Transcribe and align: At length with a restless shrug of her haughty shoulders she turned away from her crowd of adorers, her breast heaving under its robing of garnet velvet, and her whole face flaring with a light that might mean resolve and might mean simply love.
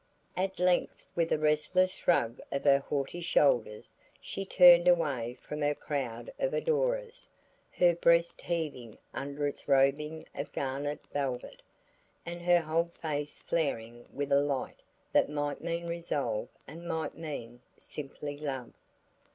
At 0.35 0.57
length 0.57 1.05
with 1.15 1.31
a 1.31 1.37
restless 1.37 1.91
shrug 1.91 2.39
of 2.51 2.63
her 2.63 2.79
haughty 2.79 3.21
shoulders 3.21 3.95
she 4.19 4.45
turned 4.45 4.87
away 4.87 5.35
from 5.39 5.61
her 5.61 5.75
crowd 5.75 6.33
of 6.39 6.55
adorers, 6.55 7.29
her 7.71 7.93
breast 7.95 8.41
heaving 8.41 8.97
under 9.13 9.45
its 9.45 9.67
robing 9.67 10.25
of 10.33 10.51
garnet 10.53 11.05
velvet, 11.11 11.61
and 12.25 12.41
her 12.41 12.61
whole 12.61 12.87
face 12.87 13.37
flaring 13.43 14.05
with 14.11 14.31
a 14.31 14.41
light 14.41 14.79
that 15.13 15.29
might 15.29 15.61
mean 15.61 15.85
resolve 15.85 16.49
and 16.67 16.87
might 16.87 17.15
mean 17.15 17.61
simply 17.77 18.39
love. 18.39 18.73